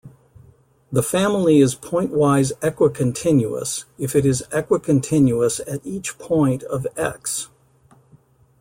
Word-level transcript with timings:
The 0.91 1.03
family 1.03 1.59
is 1.61 1.75
pointwise 1.75 2.53
equicontinuous 2.61 3.83
if 3.99 4.15
it 4.15 4.25
is 4.25 4.43
equicontinuous 4.49 5.59
at 5.71 5.85
each 5.85 6.17
point 6.17 6.63
of 6.63 6.87
"X". 6.97 7.49